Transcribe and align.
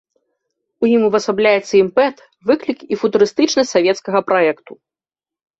У 0.85 0.87
ім 0.95 1.01
увасабляецца 1.09 1.73
імпэт, 1.83 2.17
выклік 2.53 2.79
і 2.97 2.99
футурыстычнасць 3.03 3.73
савецкага 3.79 4.19
праекту. 4.31 4.73